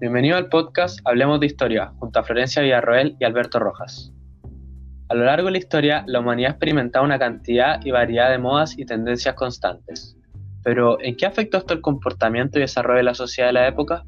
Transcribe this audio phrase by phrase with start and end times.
[0.00, 4.10] Bienvenido al podcast Hablemos de Historia, junto a Florencia Villarroel y Alberto Rojas.
[5.10, 8.38] A lo largo de la historia, la humanidad ha experimentado una cantidad y variedad de
[8.38, 10.16] modas y tendencias constantes.
[10.64, 14.06] Pero, ¿en qué afectó esto el comportamiento y desarrollo de la sociedad de la época?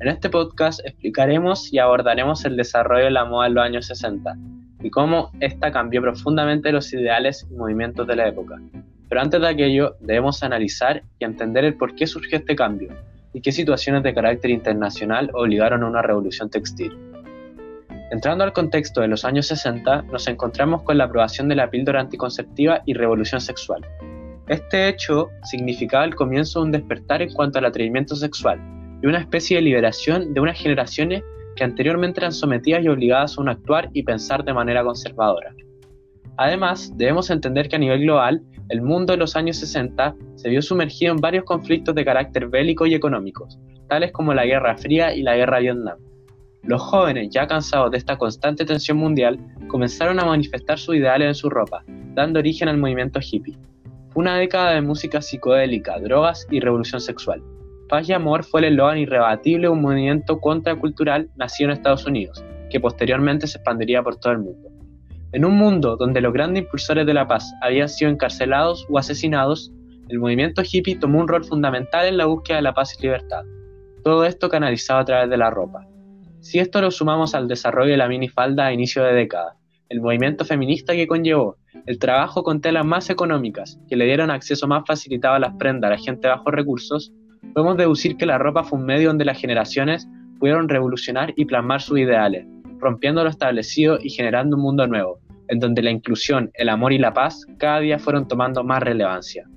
[0.00, 4.34] En este podcast explicaremos y abordaremos el desarrollo de la moda en los años 60
[4.82, 8.56] y cómo ésta cambió profundamente los ideales y movimientos de la época.
[9.10, 12.96] Pero antes de aquello, debemos analizar y entender el por qué surgió este cambio
[13.40, 16.96] qué situaciones de carácter internacional obligaron a una revolución textil.
[18.10, 22.00] Entrando al contexto de los años 60, nos encontramos con la aprobación de la píldora
[22.00, 23.84] anticonceptiva y revolución sexual.
[24.48, 28.58] Este hecho significaba el comienzo de un despertar en cuanto al atrevimiento sexual
[29.02, 31.22] y una especie de liberación de unas generaciones
[31.54, 35.52] que anteriormente eran sometidas y obligadas a un actuar y pensar de manera conservadora.
[36.38, 40.62] Además, debemos entender que a nivel global, el mundo de los años 60 se vio
[40.62, 43.48] sumergido en varios conflictos de carácter bélico y económico,
[43.88, 45.98] tales como la Guerra Fría y la Guerra Vietnam.
[46.62, 49.36] Los jóvenes, ya cansados de esta constante tensión mundial,
[49.66, 51.82] comenzaron a manifestar sus ideales en su ropa,
[52.14, 53.58] dando origen al movimiento hippie.
[54.10, 57.42] Fue una década de música psicodélica, drogas y revolución sexual.
[57.88, 62.44] Paz y amor fue el eslogan irrebatible de un movimiento contracultural nacido en Estados Unidos,
[62.70, 64.77] que posteriormente se expandiría por todo el mundo.
[65.32, 69.70] En un mundo donde los grandes impulsores de la paz habían sido encarcelados o asesinados,
[70.08, 73.44] el movimiento hippie tomó un rol fundamental en la búsqueda de la paz y libertad.
[74.02, 75.86] Todo esto canalizado a través de la ropa.
[76.40, 79.56] Si esto lo sumamos al desarrollo de la minifalda a inicio de década,
[79.90, 84.66] el movimiento feminista que conllevó, el trabajo con telas más económicas que le dieron acceso
[84.66, 87.12] más facilitado a las prendas a la gente bajo recursos,
[87.52, 91.82] podemos deducir que la ropa fue un medio donde las generaciones pudieron revolucionar y plasmar
[91.82, 92.46] sus ideales,
[92.78, 96.98] rompiendo lo establecido y generando un mundo nuevo, en donde la inclusión, el amor y
[96.98, 99.48] la paz cada día fueron tomando más relevancia.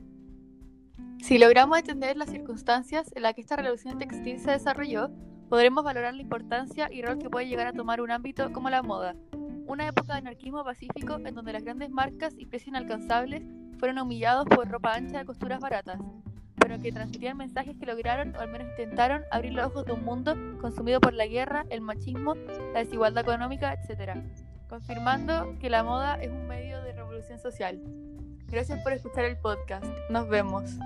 [1.21, 5.11] Si logramos entender las circunstancias en las que esta revolución textil se desarrolló,
[5.49, 8.81] podremos valorar la importancia y rol que puede llegar a tomar un ámbito como la
[8.81, 9.15] moda,
[9.67, 13.43] una época de anarquismo pacífico en donde las grandes marcas y precios inalcanzables
[13.77, 15.99] fueron humillados por ropa ancha de costuras baratas,
[16.79, 20.35] que transmitían mensajes que lograron, o al menos intentaron, abrir los ojos de un mundo
[20.61, 22.35] consumido por la guerra, el machismo,
[22.73, 24.19] la desigualdad económica, etc.,
[24.69, 27.81] confirmando que la moda es un medio de revolución social.
[28.47, 29.85] Gracias por escuchar el podcast.
[30.09, 30.77] Nos vemos.